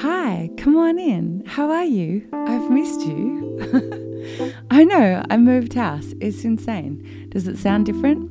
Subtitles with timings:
[0.00, 1.42] Hi, come on in.
[1.46, 2.28] How are you?
[2.30, 4.52] I've missed you.
[4.70, 6.12] I know, I moved house.
[6.20, 7.28] It's insane.
[7.30, 8.30] Does it sound different?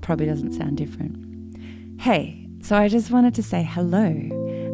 [0.00, 1.56] Probably doesn't sound different.
[2.00, 4.08] Hey, so I just wanted to say hello.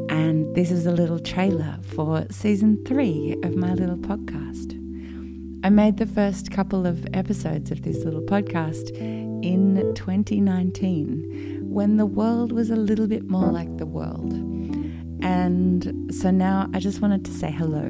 [0.09, 4.73] And this is a little trailer for season three of my little podcast.
[5.63, 12.07] I made the first couple of episodes of this little podcast in 2019 when the
[12.07, 14.60] world was a little bit more like the world.
[15.23, 17.85] And so now I just wanted to say hello.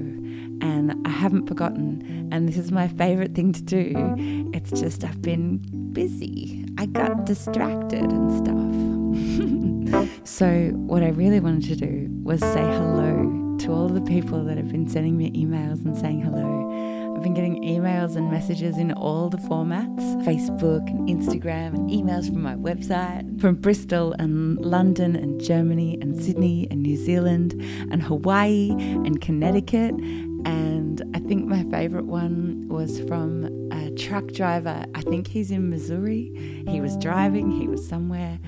[0.63, 2.29] And I haven't forgotten.
[2.33, 4.15] And this is my favorite thing to do.
[4.53, 5.59] It's just I've been
[5.93, 6.67] busy.
[6.79, 10.19] I got distracted and stuff.
[10.25, 14.57] so, what I really wanted to do was say hello to all the people that
[14.57, 16.61] have been sending me emails and saying hello
[17.21, 22.25] I've been getting emails and messages in all the formats Facebook and Instagram, and emails
[22.25, 27.53] from my website from Bristol and London and Germany and Sydney and New Zealand
[27.93, 29.93] and Hawaii and Connecticut.
[30.47, 34.87] And I think my favorite one was from a truck driver.
[34.95, 36.65] I think he's in Missouri.
[36.69, 38.39] He was driving, he was somewhere,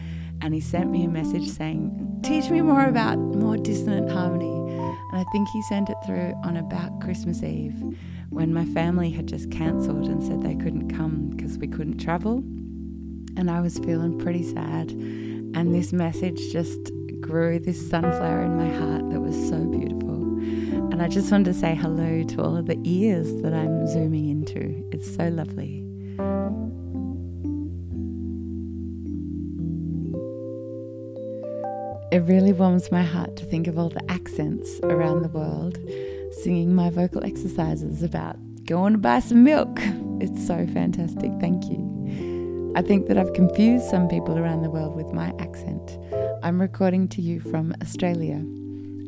[0.40, 4.61] and he sent me a message saying, Teach me more about more dissonant harmony.
[5.10, 7.74] And I think he sent it through on about Christmas Eve
[8.30, 12.38] when my family had just cancelled and said they couldn't come because we couldn't travel.
[13.36, 14.90] And I was feeling pretty sad.
[14.90, 16.90] And this message just
[17.20, 20.22] grew this sunflower in my heart that was so beautiful.
[20.92, 24.28] And I just wanted to say hello to all of the ears that I'm zooming
[24.28, 24.88] into.
[24.92, 25.82] It's so lovely.
[32.12, 35.78] It really warms my heart to think of all the accents around the world
[36.42, 39.78] singing my vocal exercises about going to buy some milk.
[40.20, 41.30] It's so fantastic.
[41.40, 42.72] Thank you.
[42.76, 45.98] I think that I've confused some people around the world with my accent.
[46.42, 48.44] I'm recording to you from Australia.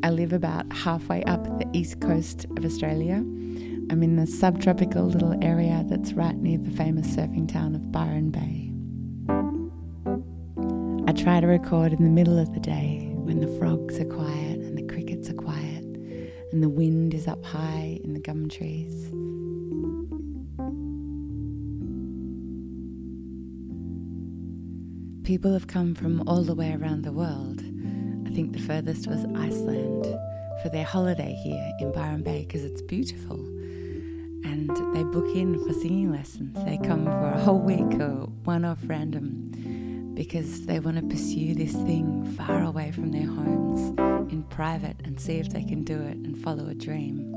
[0.01, 3.17] I live about halfway up the east coast of Australia.
[3.17, 8.31] I'm in the subtropical little area that's right near the famous surfing town of Byron
[8.31, 8.74] Bay.
[11.17, 14.77] Try to record in the middle of the day when the frogs are quiet and
[14.77, 15.83] the crickets are quiet
[16.51, 19.05] and the wind is up high in the gum trees.
[25.25, 27.61] People have come from all the way around the world.
[28.27, 30.05] I think the furthest was Iceland
[30.61, 33.37] for their holiday here in Byron Bay because it's beautiful.
[34.43, 36.55] And they book in for singing lessons.
[36.65, 39.51] They come for a whole week or one off random
[40.15, 43.89] because they want to pursue this thing far away from their homes
[44.31, 47.33] in private and see if they can do it and follow a dream.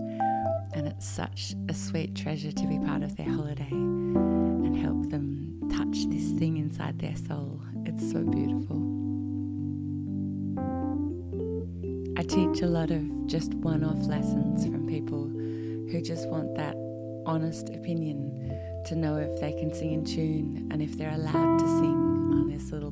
[0.72, 5.60] And it's such a sweet treasure to be part of their holiday and help them
[5.72, 7.60] touch this thing inside their soul.
[7.84, 8.76] It's so beautiful.
[12.16, 15.24] I teach a lot of just one off lessons from people
[15.90, 16.76] who just want that
[17.26, 18.56] honest opinion
[18.86, 22.17] to know if they can sing in tune and if they're allowed to sing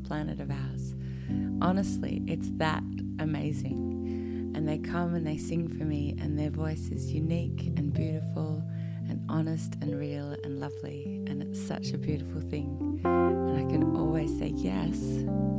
[0.07, 0.95] planet of ours.
[1.61, 2.85] Honestly, it's that
[3.19, 4.53] amazing.
[4.55, 8.63] And they come and they sing for me, and their voice is unique and beautiful
[9.09, 11.25] and honest and real and lovely.
[11.27, 13.01] And it's such a beautiful thing.
[13.05, 14.99] And I can always say, Yes,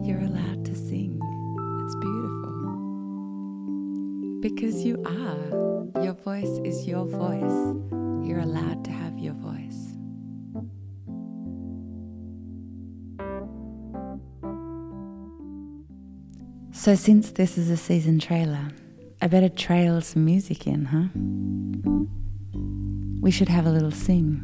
[0.04, 1.20] you're allowed to sing.
[1.84, 2.54] It's beautiful.
[4.42, 6.04] Because you are.
[6.04, 7.76] Your voice is your voice.
[8.28, 9.97] You're allowed to have your voice.
[16.88, 18.70] So, since this is a season trailer,
[19.22, 21.10] I better trail some music in, huh?
[23.20, 24.40] We should have a little sing.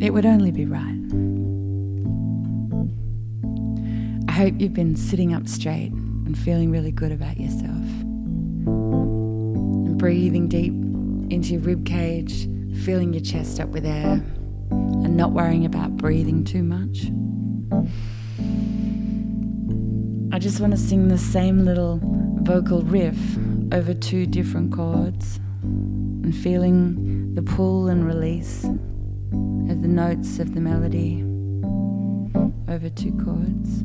[0.00, 0.96] It would only be right.
[4.28, 7.84] I hope you've been sitting up straight and feeling really good about yourself.
[8.62, 10.72] And breathing deep
[11.32, 12.48] into your rib cage,
[12.84, 14.22] filling your chest up with air,
[14.70, 17.10] and not worrying about breathing too much.
[20.34, 22.00] I just want to sing the same little
[22.40, 23.18] vocal riff
[23.70, 30.60] over two different chords and feeling the pull and release of the notes of the
[30.62, 31.22] melody
[32.66, 33.80] over two chords.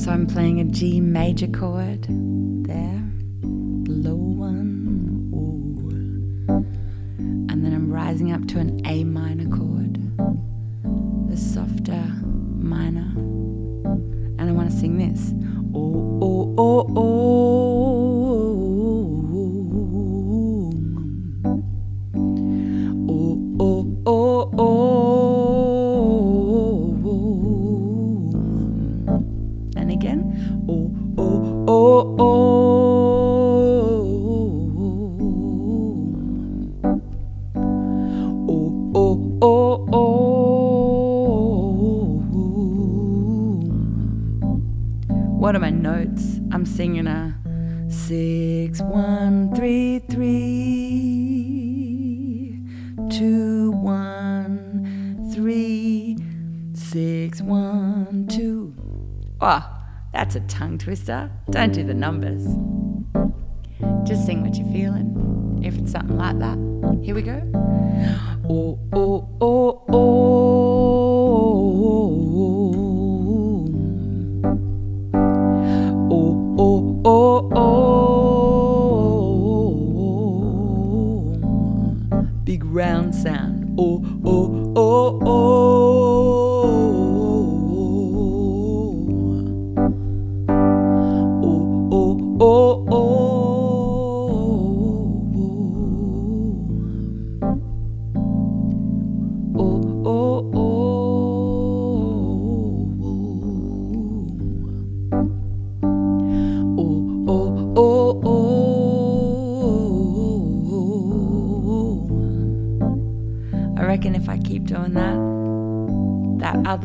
[0.00, 2.06] So I'm playing a G major chord
[2.64, 3.02] there,
[3.42, 6.54] low one, ooh.
[7.50, 9.98] And then I'm rising up to an A minor chord,
[11.28, 12.21] the softer
[12.62, 13.12] minor
[14.42, 15.32] and I want to sing this.
[15.74, 17.41] Oh, oh, oh, oh.
[49.72, 50.92] Three
[53.10, 56.18] two one three
[56.74, 58.74] six one two.
[59.40, 59.66] Oh,
[60.12, 61.30] that's a tongue twister.
[61.50, 62.44] Don't do the numbers.
[64.06, 65.60] Just sing what you're feeling.
[65.64, 66.58] If it's something like that.
[67.02, 67.40] Here we go.
[68.44, 70.71] Oh, oh, oh, oh.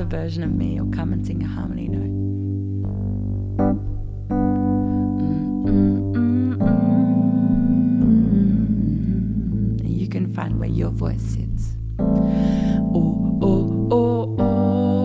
[0.08, 2.17] Version of me will come and sing a harmony note.
[12.00, 15.02] Oh, oh, oh, oh.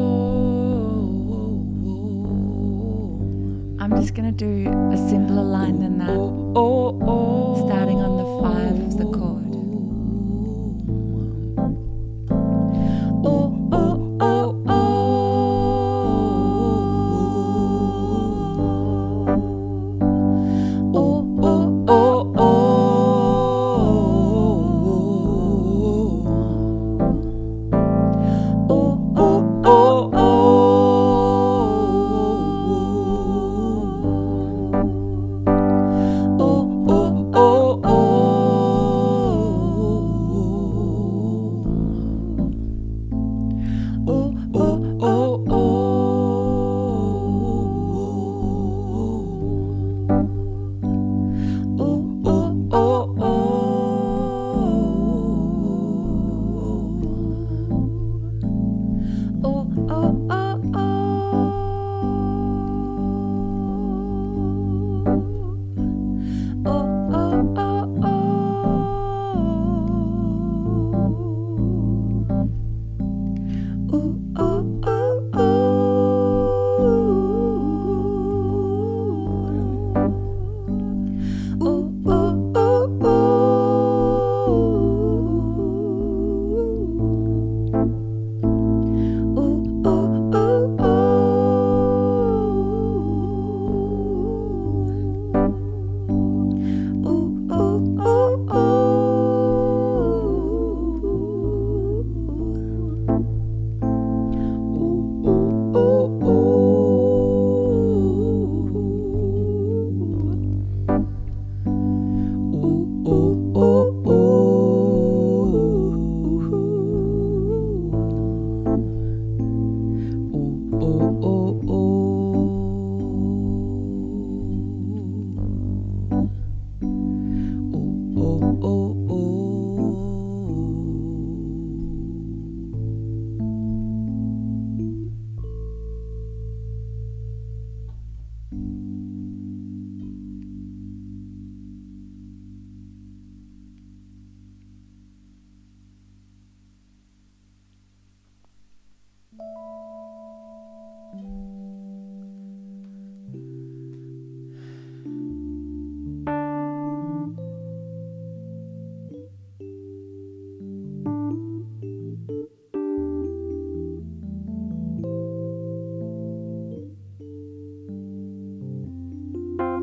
[3.81, 6.09] I'm just gonna do a simpler line than that.
[7.67, 8.93] Starting on the five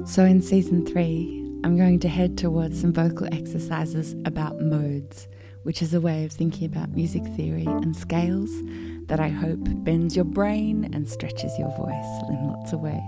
[0.10, 5.28] So, in season three, I'm going to head towards some vocal exercises about modes,
[5.62, 8.50] which is a way of thinking about music theory and scales
[9.06, 13.00] that I hope bends your brain and stretches your voice in lots of ways.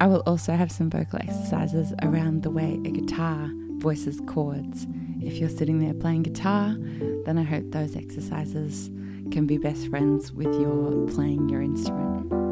[0.00, 4.86] I will also have some vocal exercises around the way a guitar voices chords.
[5.20, 6.76] If you're sitting there playing guitar,
[7.24, 8.86] then I hope those exercises
[9.32, 12.45] can be best friends with your playing your instrument.